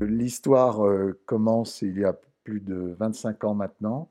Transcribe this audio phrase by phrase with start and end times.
[0.00, 4.08] L'histoire euh, commence il y a plus de 25 ans maintenant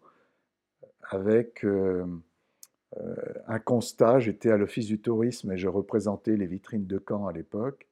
[1.09, 2.05] avec euh,
[2.97, 3.15] euh,
[3.47, 4.19] un constat.
[4.19, 7.87] J'étais à l'Office du tourisme et je représentais les vitrines de Caen à l'époque.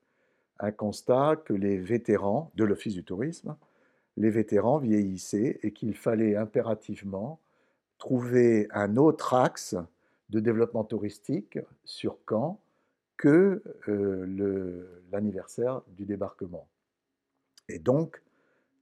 [0.59, 3.55] Un constat que les vétérans de l'Office du tourisme,
[4.17, 7.39] les vétérans vieillissaient et qu'il fallait impérativement
[7.97, 9.75] trouver un autre axe
[10.29, 12.59] de développement touristique sur Caen
[13.21, 13.61] que
[15.11, 16.67] l'anniversaire du débarquement.
[17.69, 18.19] Et donc,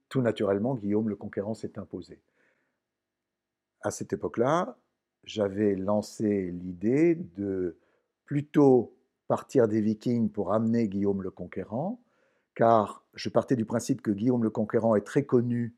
[0.08, 2.22] tout naturellement, Guillaume le Conquérant s'est imposé.
[3.82, 4.78] À cette époque-là,
[5.24, 7.76] j'avais lancé l'idée de
[8.24, 8.96] plutôt
[9.28, 12.00] partir des Vikings pour amener Guillaume le Conquérant,
[12.54, 15.74] car je partais du principe que Guillaume le Conquérant est très connu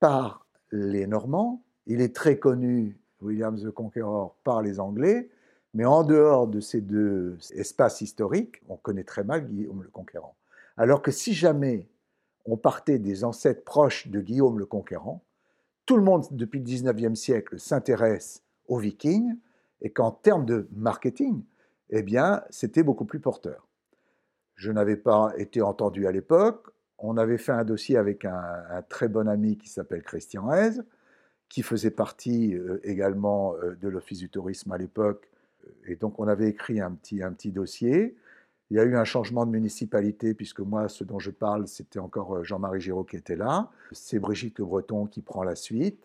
[0.00, 5.30] par les Normands, il est très connu, William the Conqueror, par les Anglais,
[5.76, 10.34] mais en dehors de ces deux espaces historiques, on connaît très mal Guillaume le Conquérant.
[10.78, 11.86] Alors que si jamais
[12.46, 15.22] on partait des ancêtres proches de Guillaume le Conquérant.
[15.84, 19.36] Tout le monde, depuis le 19e siècle, s'intéresse aux Vikings,
[19.82, 21.42] et qu'en termes de marketing,
[21.90, 23.68] eh bien, c'était beaucoup plus porteur.
[24.54, 26.68] Je n'avais pas été entendu à l'époque.
[26.98, 30.80] On avait fait un dossier avec un, très bon ami qui s'appelle Christian Hez,
[31.50, 35.28] qui faisait partie euh, également euh, de l'Office du tourisme à l'époque.
[35.86, 38.16] Et donc, on avait écrit un petit, un petit dossier.
[38.70, 42.00] Il y a eu un changement de municipalité, puisque moi, ce dont je parle, c'était
[42.00, 43.70] encore euh, Jean-Marie Giraud qui était là.
[43.92, 46.02] C'est Brigitte Le Breton qui prend la suite.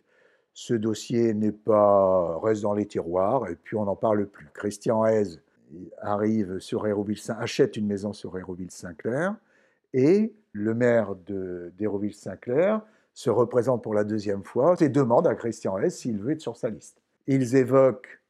[0.53, 4.47] Ce dossier n'est pas reste dans les tiroirs, et puis on n'en parle plus.
[4.53, 5.39] Christian Hez
[6.01, 9.35] arrive sur Hérouville, achète une maison sur Hérouville-Saint-Clair,
[9.93, 11.15] et le maire
[11.77, 12.81] d'Hérouville-Saint-Clair
[13.13, 16.57] se représente pour la deuxième fois et demande à Christian Hez s'il veut être sur
[16.57, 17.01] sa liste.
[17.27, 18.20] Ils évoquent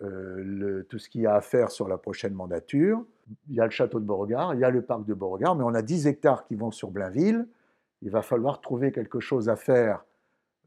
[0.00, 3.04] euh, tout ce qu'il y a à faire sur la prochaine mandature.
[3.48, 5.64] Il y a le château de Beauregard, il y a le parc de Beauregard, mais
[5.64, 7.48] on a 10 hectares qui vont sur Blainville.
[8.02, 10.04] Il va falloir trouver quelque chose à faire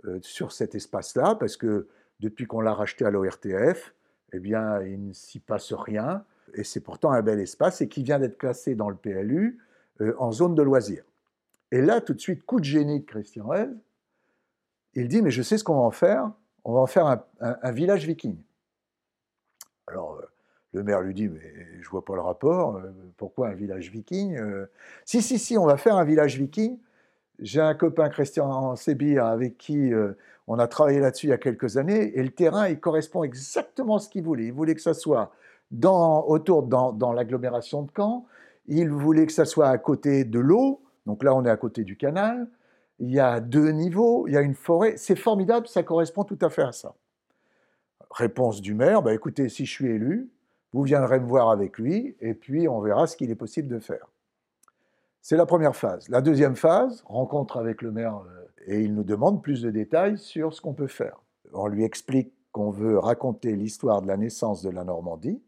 [0.06, 1.88] euh, sur cet espace-là, parce que
[2.20, 3.96] depuis qu'on l'a racheté à l'ORTF,
[4.34, 6.26] eh bien, il ne s'y passe rien.
[6.54, 9.60] Et c'est pourtant un bel espace et qui vient d'être classé dans le PLU
[10.02, 11.06] euh, en zone de loisirs.
[11.72, 13.70] Et là, tout de suite, coup de génie de Christian Rez,
[14.94, 16.30] il dit, mais je sais ce qu'on va en faire,
[16.66, 18.36] on va en faire un village viking.
[19.92, 20.26] Alors, euh,
[20.74, 21.42] le maire lui dit, mais
[21.82, 24.66] je vois pas le rapport, euh, pourquoi un village viking euh?
[25.06, 26.78] Si, si, si, on va faire un village viking.
[27.40, 29.92] J'ai un copain, Christian Sébir, avec qui
[30.46, 33.96] on a travaillé là-dessus il y a quelques années, et le terrain, il correspond exactement
[33.96, 34.46] à ce qu'il voulait.
[34.46, 35.32] Il voulait que ça soit
[35.72, 38.28] dans, autour, dans, dans l'agglomération de Caen,
[38.68, 41.84] il voulait que ça soit à côté de l'eau, donc là on est à côté
[41.84, 42.48] du canal,
[43.00, 46.38] il y a deux niveaux, il y a une forêt, c'est formidable, ça correspond tout
[46.42, 46.94] à fait à ça.
[48.12, 50.30] Réponse du maire, bah, écoutez, si je suis élu,
[50.74, 53.80] vous viendrez me voir avec lui, et puis on verra ce qu'il est possible de
[53.80, 54.08] faire.
[55.22, 56.10] C'est la première phase.
[56.10, 60.18] La deuxième phase, rencontre avec le maire, euh, et il nous demande plus de détails
[60.18, 61.22] sur ce qu'on peut faire.
[61.54, 65.42] On lui explique qu'on veut raconter l'histoire de la naissance de la Normandie.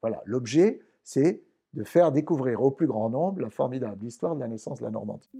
[0.00, 1.42] Voilà, l'objet, c'est
[1.74, 4.90] de faire découvrir au plus grand nombre la formidable histoire de la naissance de la
[4.90, 5.30] Normandie.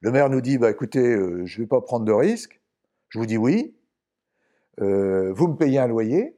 [0.00, 2.60] Le maire nous dit, bah, écoutez, euh, je ne vais pas prendre de risques.
[3.08, 3.74] Je vous dis oui.
[4.80, 6.36] Euh, vous me payez un loyer.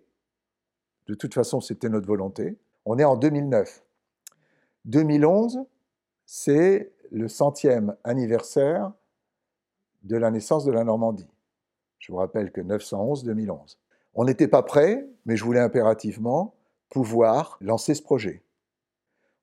[1.07, 2.59] De toute façon, c'était notre volonté.
[2.87, 3.85] On est en 2009.
[4.87, 5.61] 2011,
[6.25, 8.93] c'est le centième anniversaire
[10.05, 11.29] de la naissance de la Normandie.
[11.99, 13.77] Je vous rappelle que 911-2011.
[14.15, 16.55] On n'était pas prêt, mais je voulais impérativement
[16.89, 18.43] pouvoir lancer ce projet.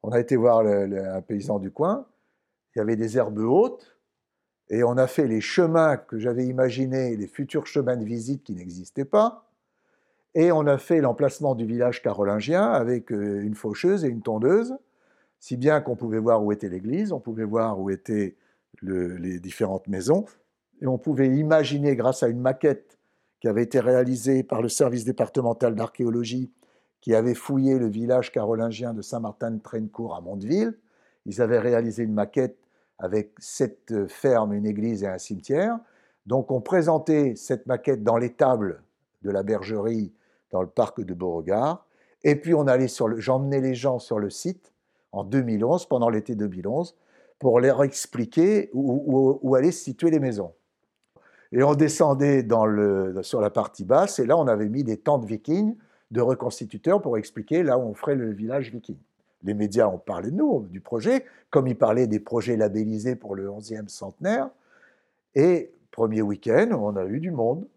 [0.02, 2.08] On a été voir un paysan du coin.
[2.76, 3.97] Il y avait des herbes hautes
[4.70, 8.54] et on a fait les chemins que j'avais imaginés, les futurs chemins de visite qui
[8.54, 9.50] n'existaient pas.
[10.36, 14.78] Et on a fait l'emplacement du village carolingien avec euh, une faucheuse et une tondeuse,
[15.40, 18.36] si bien qu'on pouvait voir où était l'église, on pouvait voir où étaient
[18.84, 20.26] les différentes maisons,
[20.82, 22.98] et on pouvait imaginer, grâce à une maquette
[23.40, 26.52] qui avait été réalisée par le service départemental d'archéologie,
[27.02, 30.78] qui avait fouillé le village carolingien de Saint-Martin-de-Trencourt à Mondeville,
[31.26, 32.58] ils avaient réalisé une maquette
[33.00, 35.78] avec cette ferme, une église et un cimetière.
[36.26, 38.82] Donc on présentait cette maquette dans l'étable
[39.24, 40.14] de la bergerie
[40.52, 41.86] dans le parc de Beauregard.
[42.24, 44.74] Et puis on allait sur le, j'emmenais les gens sur le site
[45.12, 46.96] en 2011, pendant l'été 2011,
[47.40, 50.54] pour leur expliquer où, où, allaient se situer les maisons.
[51.52, 54.98] Et on descendait dans le, sur la partie basse, et là on avait mis des
[54.98, 55.76] tentes vikings
[56.12, 58.98] de reconstituteurs pour expliquer là où on ferait le village viking
[59.44, 63.36] les médias ont parlé de nous, du projet, comme ils parlaient des projets labellisés pour
[63.36, 64.50] le 11e centenaire.
[65.36, 67.68] Et premier week-end, on a eu du monde.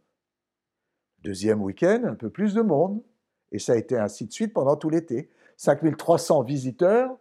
[1.22, 3.02] Deuxième week-end, un peu plus de monde.
[3.52, 5.28] Et ça a été ainsi de suite pendant tout l'été.
[5.56, 7.16] 5300 visiteurs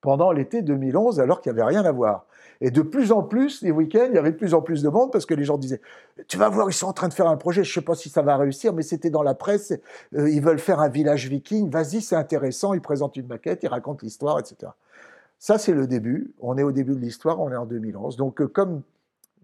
[0.00, 2.26] pendant l'été 2011, alors qu'il n'y avait rien à voir.
[2.62, 4.88] Et de plus en plus, les week-ends, il y avait de plus en plus de
[4.88, 5.80] monde parce que les gens disaient
[6.28, 7.94] Tu vas voir, ils sont en train de faire un projet, je ne sais pas
[7.94, 9.72] si ça va réussir, mais c'était dans la presse,
[10.14, 13.68] euh, ils veulent faire un village viking, vas-y, c'est intéressant, ils présentent une maquette, ils
[13.68, 14.72] racontent l'histoire, etc.
[15.38, 16.34] Ça, c'est le début.
[16.40, 18.16] On est au début de l'histoire, on est en 2011.
[18.16, 18.82] Donc, euh, comme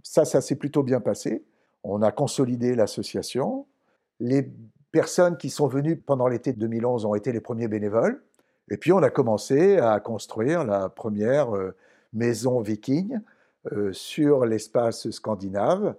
[0.03, 1.43] ça, ça s'est plutôt bien passé,
[1.85, 3.67] on a consolidé l'association.
[4.21, 4.47] Les
[4.93, 8.23] personnes qui sont venues pendant l'été 2011 ont été les premiers bénévoles.
[8.71, 11.75] Et puis on a commencé à construire la première euh,
[12.13, 13.19] maison viking
[13.73, 15.95] euh, sur l'espace scandinave.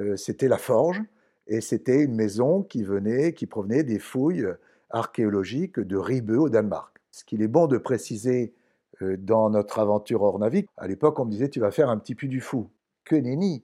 [0.00, 1.02] Euh, c'était la Forge
[1.46, 4.46] et c'était une maison qui venait, qui provenait des fouilles
[4.90, 6.96] archéologiques de Ribeux au Danemark.
[7.10, 8.54] Ce qu'il est bon de préciser
[9.00, 12.28] dans notre aventure Ornavik, à l'époque on me disait tu vas faire un petit puits
[12.28, 12.68] du Fou.
[13.04, 13.62] Que nenni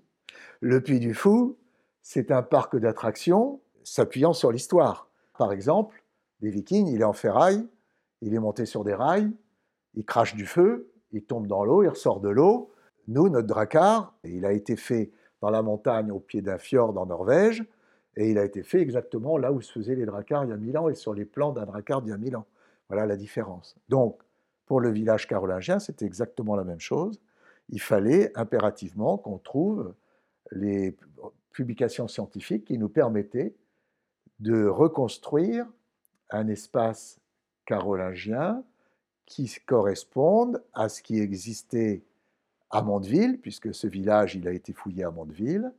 [0.60, 1.56] Le puits du Fou,
[2.02, 5.08] c'est un parc d'attractions s'appuyant sur l'histoire.
[5.38, 6.05] Par exemple,
[6.40, 7.66] les Vikings, il est en ferraille,
[8.22, 9.30] il est monté sur des rails,
[9.94, 12.72] il crache du feu, il tombe dans l'eau, il ressort de l'eau.
[13.08, 15.10] Nous, notre dracar, il a été fait
[15.40, 17.64] dans la montagne au pied d'un fjord en Norvège,
[18.16, 20.56] et il a été fait exactement là où se faisaient les dracars il y a
[20.56, 22.46] mille ans et sur les plans d'un dracar d'il y a mille ans.
[22.88, 23.76] Voilà la différence.
[23.88, 24.22] Donc,
[24.66, 27.20] pour le village carolingien, c'était exactement la même chose.
[27.70, 29.94] Il fallait impérativement qu'on trouve
[30.50, 30.96] les
[31.52, 33.54] publications scientifiques qui nous permettaient
[34.40, 35.66] de reconstruire
[36.30, 37.19] un espace
[37.66, 38.62] carolingien
[39.26, 42.02] qui corresponde à ce qui existait
[42.70, 45.72] à Mondeville, puisque ce village il a été fouillé à Mondeville,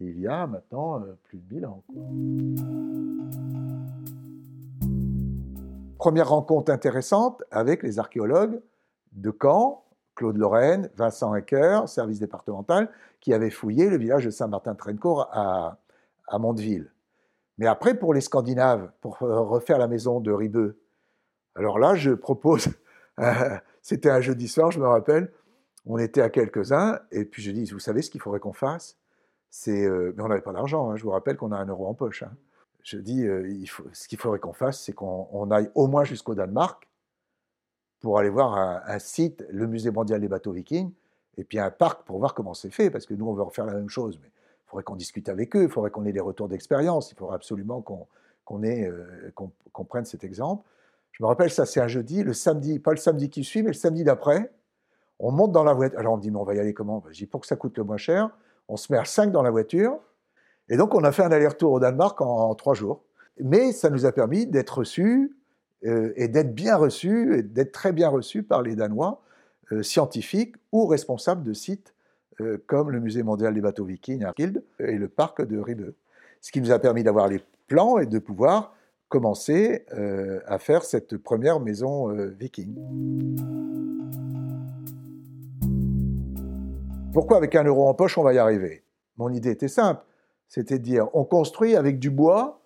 [0.00, 1.82] il y a maintenant euh, plus de 1000 ans.
[5.98, 8.60] Première rencontre intéressante avec les archéologues
[9.12, 9.84] de Caen,
[10.14, 12.90] Claude Lorraine, Vincent Ecker, service départemental,
[13.20, 15.78] qui avaient fouillé le village de Saint-Martin-Trencourt à,
[16.26, 16.90] à Mondeville.
[17.58, 20.81] Mais après, pour les Scandinaves, pour euh, refaire la maison de Ribeux,
[21.54, 22.68] alors là, je propose,
[23.82, 25.32] c'était un jeudi soir, je me rappelle,
[25.86, 28.96] on était à quelques-uns, et puis je dis, vous savez ce qu'il faudrait qu'on fasse?
[29.68, 31.94] Euh, mais on n'avait pas d'argent, hein, je vous rappelle qu'on a un euro en
[31.94, 32.22] poche.
[32.22, 32.32] Hein.
[32.82, 36.88] Je dis, euh, ce qu'il faudrait qu'on fasse, c'est qu'on aille au moins jusqu'au Danemark
[38.00, 40.92] pour aller voir un, site, le musée mondial des bateaux vikings,
[41.36, 43.64] et puis un parc pour voir comment c'est fait, parce que nous, on veut refaire
[43.64, 44.18] la même chose.
[44.20, 47.16] Mais il faudrait qu'on discute avec eux, il faudrait qu'on ait des retours d'expérience, il
[47.16, 48.08] faudrait absolument qu'on
[48.44, 50.68] qu'on prenne cet exemple.
[51.12, 53.70] Je me rappelle, ça c'est un jeudi, le samedi, pas le samedi qui suit, mais
[53.70, 54.52] le samedi d'après,
[55.18, 55.98] on monte dans la voiture.
[55.98, 57.02] Alors on me dit, mais on va y aller comment?
[57.10, 58.30] Je dis, pour que ça coûte le moins cher,
[58.68, 59.98] on se met à 5 dans la voiture.
[60.68, 63.04] Et donc on a fait un aller-retour au Danemark en, trois jours.
[63.38, 65.36] Mais ça nous a permis d'être reçus
[65.84, 69.22] euh, et d'être bien reçus, et d'être très bien reçus par les Danois,
[69.72, 71.94] euh, scientifiques ou responsables de sites
[72.40, 75.94] euh, comme le Musée mondial des bateaux vikings à et le parc de Ribeux.
[76.40, 78.74] Ce qui nous a permis d'avoir les plans et de pouvoir
[79.12, 82.74] commencer euh, à faire cette première maison euh, viking.
[87.12, 88.84] Pourquoi avec un euro en poche on va y arriver?
[89.18, 90.02] Mon idée était simple,
[90.48, 92.62] c'était de dire on construit avec du bois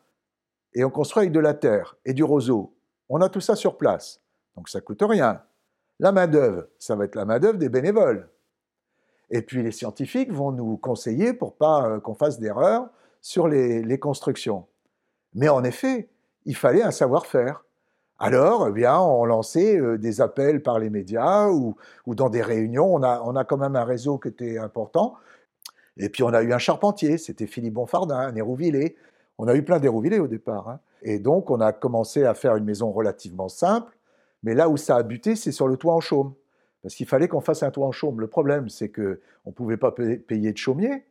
[0.72, 2.76] et on construit avec de la terre et du roseau.
[3.08, 4.22] On a tout ça sur place,
[4.54, 5.42] donc ça coûte rien.
[5.98, 8.28] La main d'œuvre, ça va être la main d'œuvre des bénévoles.
[9.30, 12.88] Et puis les scientifiques vont nous conseiller pour pas euh, qu'on fasse d'erreurs
[13.20, 14.64] sur les, les constructions.
[15.34, 16.08] Mais en effet,
[16.46, 17.64] il fallait un savoir-faire.
[18.18, 22.94] Alors, eh bien, on lançait euh, des appels par les médias ou, dans des réunions.
[22.94, 25.16] On a, on a quand même un réseau qui était important.
[25.98, 28.96] Et puis, on a eu un charpentier, c'était Philippe Bonfardin, un Hérouvillé.
[29.38, 30.68] On a eu plein d'Hérouvillés au départ.
[30.68, 30.80] Hein.
[31.02, 33.92] Et donc, on a commencé à faire une maison relativement simple.
[34.42, 36.32] Mais là où ça a buté, c'est sur le toit en chaume.
[36.82, 38.20] Parce qu'il fallait qu'on fasse un toit en chaume.
[38.20, 41.04] Le problème, c'est qu'on ne pouvait pas payer de chaumier.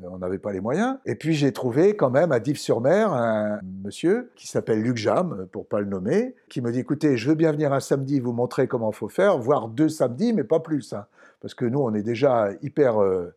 [0.00, 0.96] Euh, on n'avait pas les moyens.
[1.04, 5.66] Et puis j'ai trouvé quand même à Dives-sur-Mer un monsieur qui s'appelle Luc Jam, pour
[5.66, 8.68] pas le nommer, qui me dit écoutez, je veux bien venir un samedi vous montrer
[8.68, 11.06] comment il faut faire, voire deux samedis, mais pas plus, hein.
[11.40, 13.34] parce que nous on est déjà hyper euh,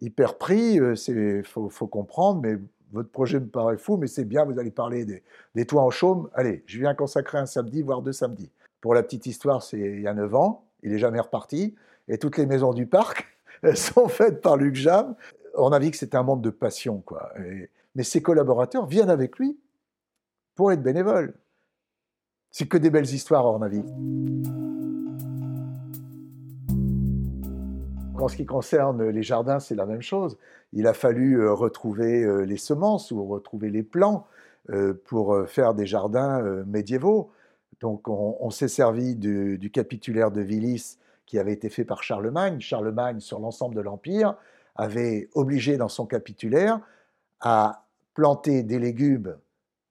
[0.00, 0.74] hyper pris.
[0.74, 2.58] Il euh, faut, faut, comprendre, mais
[2.92, 5.06] votre projet me paraît fou, mais c'est bien, vous allez parler
[5.54, 6.28] des, toits en chaume.
[6.34, 8.50] Allez, je viens consacrer un samedi, voire deux samedis.
[8.80, 11.76] Pour la petite histoire, c'est il y a 9 ans, il est jamais reparti,
[12.08, 13.28] et toutes les maisons du parc
[13.74, 15.14] sont faites par Luc Jam
[15.54, 17.32] on a vu que c'était un monde de passion, quoi.
[17.94, 19.58] mais ses collaborateurs viennent avec lui
[20.54, 21.34] pour être bénévoles.
[22.50, 23.82] C'est que des belles histoires, Ornavi.
[28.22, 30.38] En ce qui concerne les jardins, c'est la même chose.
[30.72, 34.26] Il a fallu euh, retrouver euh, les semences ou retrouver les plants
[34.70, 37.32] euh, pour faire des jardins médiévaux.
[37.80, 42.60] Donc on, s'est servi du, du, capitulaire de Villis qui avait été fait par Charlemagne.
[42.60, 44.36] Charlemagne, sur l'ensemble de l'Empire,
[44.76, 46.80] avait obligé dans son capitulaire
[47.40, 49.36] à planter des légumes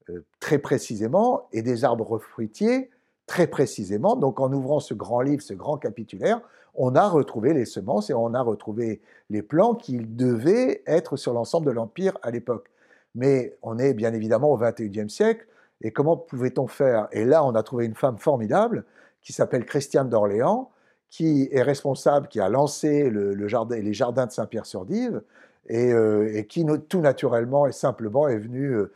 [0.10, 2.90] euh, très précisément et des arbres fruitiers
[3.28, 4.16] très précisément.
[4.16, 6.42] Donc en ouvrant ce grand livre, ce grand capitulaire,
[6.76, 11.34] on a retrouvé les semences et on a retrouvé les plants qui devaient être sur
[11.34, 12.70] l'ensemble de l'Empire à l'époque.
[13.16, 15.46] Mais on est bien évidemment au XXIe siècle,
[15.82, 17.08] et comment pouvait-on faire?
[17.12, 18.86] Et là, on a trouvé une femme formidable
[19.22, 20.72] qui s'appelle Christiane d'Orléans,
[21.12, 25.22] qui est responsable, qui a lancé les jardins de Saint-Pierre-sur-Dive,
[25.68, 28.92] et, euh, qui tout naturellement et simplement est venue, euh,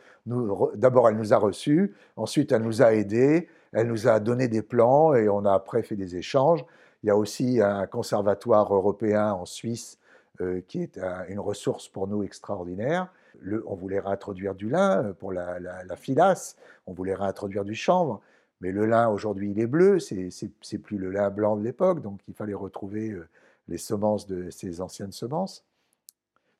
[0.74, 4.62] d'abord elle nous a reçus, ensuite elle nous a aidés, elle nous a donné des
[4.62, 6.64] plans et on a après fait des échanges.
[7.02, 9.98] Il y a aussi un conservatoire européen en Suisse
[10.40, 13.08] euh, qui est une ressource pour nous extraordinaire.
[13.66, 16.56] on voulait réintroduire du lin pour la, la, filasse,
[16.86, 18.20] on voulait réintroduire du chanvre.
[18.60, 22.20] Mais le lin, aujourd'hui, il est bleu, c'est plus le lin blanc de l'époque, donc
[22.28, 23.28] il fallait retrouver euh,
[23.68, 25.64] les semences de ces anciennes semences.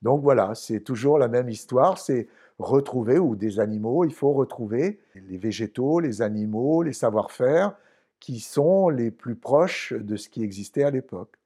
[0.03, 5.01] Donc voilà, c'est toujours la même histoire, c'est retrouver, ou des animaux, il faut retrouver
[5.15, 7.75] les végétaux, les animaux, les savoir-faire
[8.21, 11.37] qui sont les plus proches de ce qui existait à l'époque.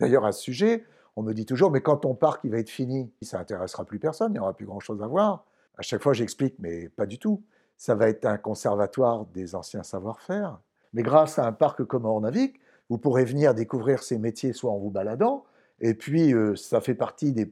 [0.00, 0.84] D'ailleurs, à ce sujet,
[1.16, 3.98] on me dit toujours, mais quand ton parc il va être fini, ça intéressera plus
[3.98, 5.44] personne, il n'y aura plus grand-chose à voir.
[5.76, 7.42] À chaque fois, j'explique, mais pas du tout
[7.78, 10.60] ça va être un conservatoire des anciens savoir-faire.
[10.92, 14.78] Mais grâce à un parc comme Ornavik, vous pourrez venir découvrir ces métiers soit en
[14.78, 15.44] vous baladant,
[15.80, 17.48] et puis euh, ça fait partie de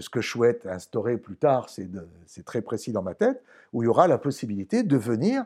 [0.00, 3.42] ce que je souhaite instaurer plus tard, c'est très précis dans ma tête,
[3.72, 5.44] où il y aura la possibilité de venir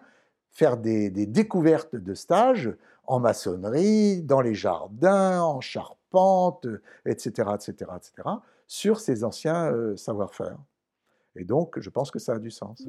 [0.50, 2.72] faire des, découvertes de stages
[3.06, 6.66] en maçonnerie, dans les jardins, en charpente,
[7.06, 8.28] etc., etc., etc.,
[8.66, 10.56] sur ces anciens euh, savoir-faire.
[11.36, 12.86] Et donc, je pense que ça a du sens.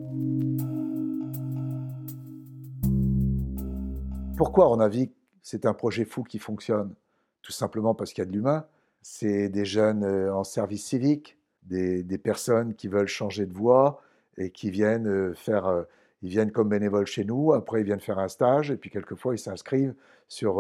[4.38, 6.96] Pourquoi on a vu que c'est un projet fou qui fonctionne?
[7.44, 8.66] Tout simplement parce qu'il y a de l'humain.
[9.02, 14.02] C'est des jeunes euh, en service civique, des, personnes qui veulent changer de voie
[14.38, 15.68] et qui viennent euh, faire.
[15.68, 15.84] Euh,
[16.24, 19.34] ils viennent comme bénévoles chez nous, après ils viennent faire un stage, et puis quelquefois
[19.34, 19.96] ils s'inscrivent
[20.28, 20.58] sur...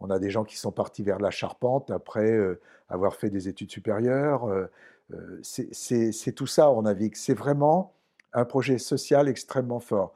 [0.00, 2.36] on a des gens qui sont partis vers la charpente après
[2.88, 4.50] avoir fait des études supérieures.
[5.42, 7.94] C'est tout ça, que c'est vraiment
[8.32, 10.14] un projet social extrêmement fort.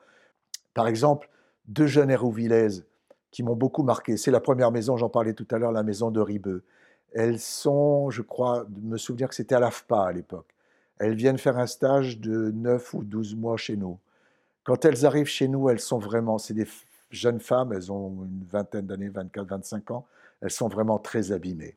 [0.72, 1.28] Par exemple,
[1.66, 2.84] deux jeunes Hérouvillaises
[3.30, 4.16] qui m'ont beaucoup marqué.
[4.16, 6.62] C'est la première maison, j'en parlais tout à l'heure, la maison de Ribeux.
[7.12, 10.54] Elles sont, je crois, me souvenir que c'était à l'AFPA à l'époque.
[10.98, 13.98] Elles viennent faire un stage de 9 ou 12 mois chez nous.
[14.62, 16.66] Quand elles arrivent chez nous, elles sont vraiment, c'est des
[17.10, 20.06] jeunes femmes, elles ont une vingtaine d'années, 24, 25 ans,
[20.40, 21.76] elles sont vraiment très abîmées.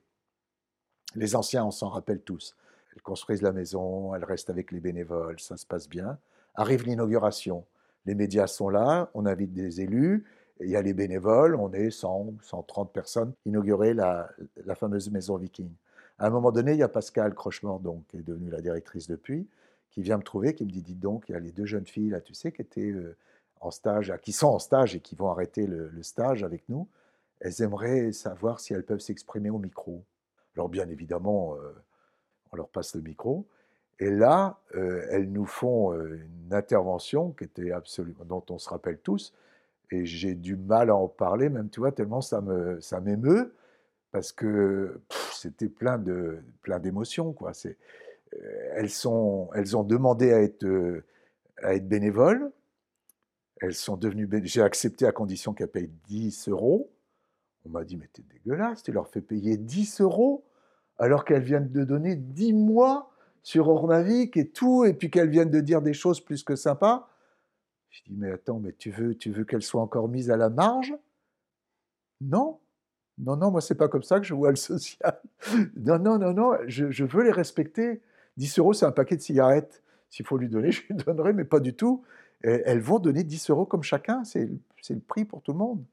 [1.16, 2.56] Les anciens, on s'en rappelle tous.
[2.98, 6.18] Elles construisent la maison, elles restent avec les bénévoles, ça se passe bien.
[6.56, 7.64] Arrive l'inauguration
[8.08, 10.26] les médias sont là, on invite des élus,
[10.62, 14.30] il y a les bénévoles, on est 100, 130 personnes, inaugurer la,
[14.76, 15.70] fameuse maison viking.
[16.18, 19.08] À un moment donné, il y a Pascal Crochemort, donc, qui est devenue la directrice
[19.08, 19.48] depuis,
[19.92, 21.86] qui vient me trouver, qui me dit, dites donc, il y a les deux jeunes
[21.86, 23.16] filles, là, tu sais, qui étaient euh,
[23.60, 26.88] en stage, qui sont en stage et qui vont arrêter le, stage avec nous,
[27.40, 30.04] elles aimeraient savoir si elles peuvent s'exprimer au micro.
[30.56, 31.72] Alors bien évidemment, euh,
[32.52, 33.46] on leur passe le micro,
[34.00, 38.70] et là, euh, elles nous font euh, une intervention qui était absolument, dont on se
[38.70, 39.34] rappelle tous.
[39.92, 43.54] Et j'ai du mal à en parler, même, tu vois, tellement ça me, ça m'émeut,
[44.12, 45.00] parce que
[45.32, 47.54] c'était plein de, plein d'émotions, quoi.
[47.66, 47.72] Euh,
[48.76, 48.92] elles
[49.56, 50.66] elles ont demandé à être,
[51.64, 52.52] à être bénévoles.
[53.62, 56.92] Elles sont devenues, j'ai accepté à condition qu'elles payent 10 euros.
[57.66, 60.44] On m'a dit, mais t'es dégueulasse, tu leur fais payer 10 euros
[61.00, 63.12] alors qu'elles viennent de donner 10 mois
[63.44, 67.10] sur Ornavik et tout, et puis qu'elles viennent de dire des choses plus que sympas.
[67.90, 70.50] Je dis, mais attends, mais tu veux, tu veux qu'elles soient encore mises à la
[70.50, 70.94] marge?
[72.20, 72.60] Non,
[73.18, 75.22] non, non, moi c'est pas comme ça que je vois le social.
[75.78, 78.02] Non, non, non, non, je, veux les respecter.
[78.38, 79.82] 10 euros, c'est un paquet de cigarettes.
[80.10, 82.04] S'il faut lui donner, je lui donnerai, mais pas du tout.
[82.42, 84.50] elles vont donner 10 euros comme chacun, c'est
[84.90, 85.84] le prix pour tout le monde.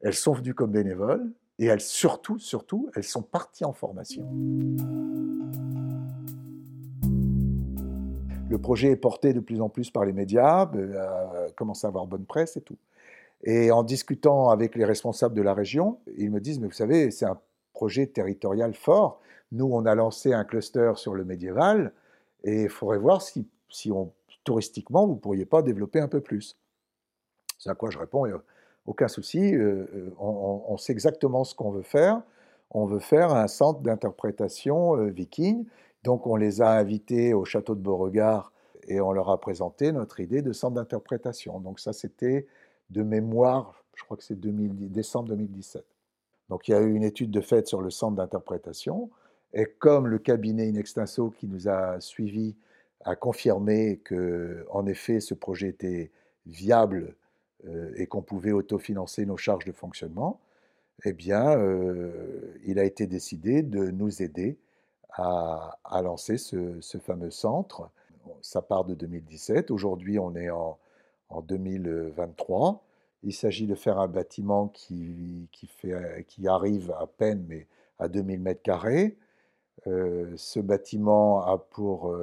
[0.00, 4.28] Elles sont venues comme bénévoles et elles, surtout, surtout, elles sont parties en formation.
[8.48, 12.06] Le projet est porté de plus en plus par les médias, euh, commence à avoir
[12.06, 12.76] bonne presse et tout.
[13.42, 17.10] Et en discutant avec les responsables de la région, ils me disent, mais vous savez,
[17.10, 17.38] c'est un
[17.72, 19.20] projet territorial fort.
[19.52, 21.92] Nous, on a lancé un cluster sur le médiéval,
[22.44, 23.90] et il faudrait voir si, si
[24.44, 26.56] touristiquement, vous ne pourriez pas développer un peu plus.
[27.58, 28.26] C'est à quoi je réponds,
[28.86, 32.22] aucun souci, euh, euh, on, sait exactement ce qu'on veut faire.
[32.70, 35.66] On veut faire un centre d'interprétation euh, viking
[36.06, 38.52] donc on les a invités au château de Beauregard
[38.86, 41.58] et on leur a présenté notre idée de centre d'interprétation.
[41.58, 42.46] Donc ça c'était
[42.90, 45.84] de mémoire, je crois que c'est décembre 2017.
[46.48, 49.10] Donc il y a eu une étude de fait sur le centre d'interprétation
[49.52, 52.54] et comme le cabinet Inextinso qui nous a suivis
[53.04, 56.12] a confirmé que, en effet, ce projet était
[56.46, 57.16] viable
[57.96, 60.40] et qu'on pouvait autofinancer nos charges de fonctionnement,
[61.04, 64.58] eh bien, euh, il a été décidé de nous aider
[65.10, 67.90] à, lancer ce, fameux centre.
[68.42, 69.70] Ça part de 2017.
[69.70, 70.78] Aujourd'hui, on est en,
[71.42, 72.82] 2023.
[73.22, 75.48] Il s'agit de faire un bâtiment qui,
[76.46, 77.66] arrive à peine, mais
[77.98, 79.16] à 2000 mètres carrés.
[79.86, 82.14] Euh, ce bâtiment a pour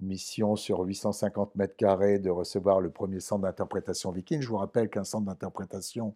[0.00, 4.40] mission sur 850 mètres carrés de recevoir le premier centre d'interprétation viking.
[4.40, 6.14] Je vous rappelle qu'un centre d'interprétation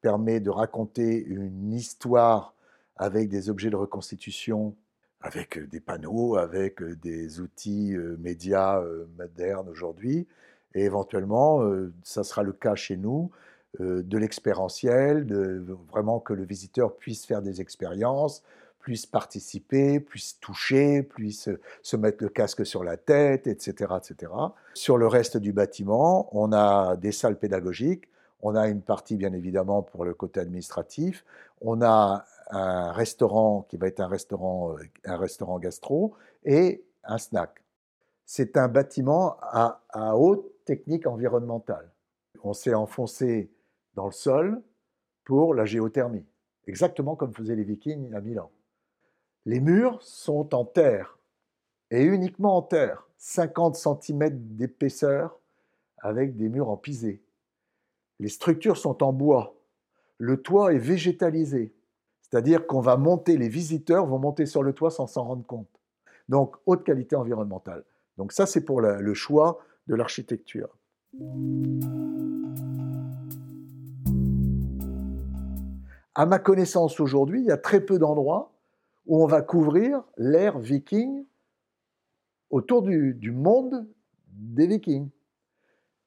[0.00, 2.54] permet de raconter une histoire
[2.96, 4.74] avec des objets de reconstitution,
[5.20, 10.26] avec des panneaux, avec des outils euh, médias euh, modernes aujourd'hui.
[10.74, 13.30] Et éventuellement, euh, ça sera le cas chez nous,
[13.78, 15.26] de l'expérientiel,
[15.92, 18.42] vraiment que le visiteur puisse faire des expériences,
[18.88, 21.50] puisse participer, puisse toucher, puisse
[21.82, 24.32] se mettre le casque sur la tête, etc., etc.
[24.72, 28.08] Sur le reste du bâtiment, on a des salles pédagogiques,
[28.40, 31.26] on a une partie bien évidemment pour le côté administratif,
[31.60, 36.14] on a un restaurant qui va être un restaurant, euh, un restaurant gastro
[36.46, 37.62] et un snack.
[38.24, 41.92] C'est un bâtiment à, à haute technique environnementale.
[42.42, 43.50] On s'est enfoncé
[43.96, 44.62] dans le sol
[45.26, 46.24] pour la géothermie,
[46.66, 48.50] exactement comme faisaient les Vikings à Milan.
[49.46, 51.18] Les murs sont en terre,
[51.90, 55.38] et uniquement en terre, 50 cm d'épaisseur
[55.98, 57.22] avec des murs en pisé.
[58.20, 59.54] Les structures sont en bois.
[60.18, 61.72] Le toit est végétalisé,
[62.22, 65.68] c'est-à-dire qu'on va monter, les visiteurs vont monter sur le toit sans s'en rendre compte.
[66.28, 67.84] Donc, haute qualité environnementale.
[68.18, 70.68] Donc ça, c'est pour le choix de l'architecture.
[76.14, 78.52] À ma connaissance aujourd'hui, il y a très peu d'endroits
[79.08, 81.24] où on va couvrir l'ère viking
[82.50, 83.86] autour du, monde
[84.28, 85.10] des vikings.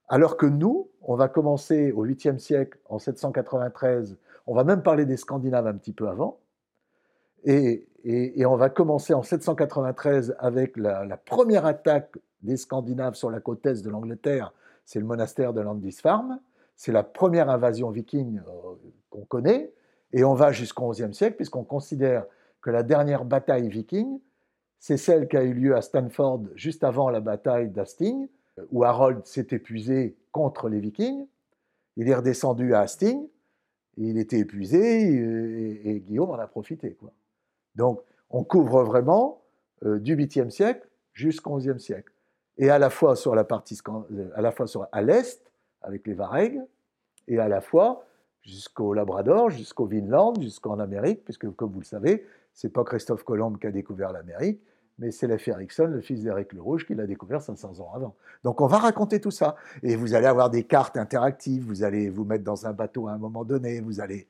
[0.07, 5.05] Alors que nous, on va commencer au 8e siècle, en 793, on va même parler
[5.05, 6.39] des Scandinaves un petit peu avant,
[7.43, 7.87] et,
[8.45, 13.83] on va commencer en 793 avec la, première attaque des Scandinaves sur la côte est
[13.83, 14.53] de l'Angleterre,
[14.85, 16.39] c'est le monastère de Landisfarne,
[16.75, 18.75] c'est la première invasion viking euh,
[19.09, 19.73] qu'on connaît,
[20.13, 22.25] et on va jusqu'au 11e siècle, puisqu'on considère
[22.61, 24.19] que la dernière bataille viking,
[24.79, 28.27] c'est celle qui a eu lieu à Stanford juste avant la bataille d'Hastings,
[28.71, 31.27] où Harold s'est épuisé contre les vikings.
[31.97, 33.27] Il est redescendu à Hastings,
[33.97, 35.13] il était épuisé
[35.85, 36.97] et, Guillaume en a profité.
[37.75, 39.41] Donc on couvre vraiment
[39.83, 42.13] euh, du 8e siècle jusqu'au 11e siècle.
[42.57, 46.61] Et à la fois sur la partie, euh, à à l'est, avec les Varegs,
[47.27, 48.05] et à la fois
[48.41, 53.53] jusqu'au Labrador, jusqu'au Vinland, jusqu'en Amérique, puisque comme vous le savez, c'est pas Christophe Colomb
[53.53, 54.61] qui a découvert l'Amérique,
[54.99, 58.15] mais c'est Leif Erikson, le fils d'Éric le Rouge, qui l'a découvert 500 ans avant.
[58.43, 59.55] Donc on va raconter tout ça.
[59.83, 63.13] Et vous allez avoir des cartes interactives, vous allez vous mettre dans un bateau à
[63.13, 64.27] un moment donné, vous allez,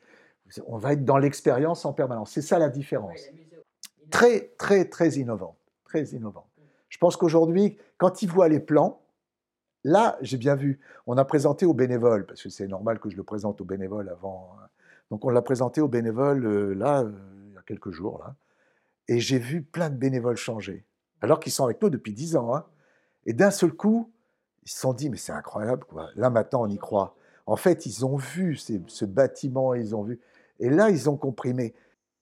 [0.67, 2.31] on va être dans l'expérience en permanence.
[2.31, 3.19] C'est ça la différence.
[4.09, 5.57] Très, très, très innovant.
[5.85, 6.47] Très innovant.
[6.89, 9.01] Je pense qu'aujourd'hui, quand ils voient les plans,
[9.83, 13.17] là, j'ai bien vu, on a présenté aux bénévoles, parce que c'est normal que je
[13.17, 14.51] le présente aux bénévoles avant.
[14.55, 14.67] Hein.
[15.09, 17.11] Donc on l'a présenté aux bénévoles, euh, là, euh,
[17.71, 18.35] quelques jours, là,
[19.07, 20.85] et j'ai vu plein de bénévoles changer,
[21.21, 22.53] alors qu'ils sont avec nous depuis dix ans.
[22.53, 22.65] Hein.
[23.25, 24.11] Et d'un seul coup,
[24.63, 26.09] ils se sont dit, mais c'est incroyable, quoi.
[26.15, 27.15] Là, maintenant, on y croit.
[27.45, 30.19] En fait, ils ont vu ce bâtiment, ils ont vu.
[30.59, 31.53] Et là, ils ont compris.
[31.53, 31.73] Mais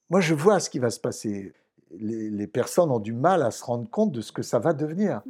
[0.10, 1.54] moi, je vois ce qui va se passer.
[1.92, 5.22] Les personnes ont du mal à se rendre compte de ce que ça va devenir.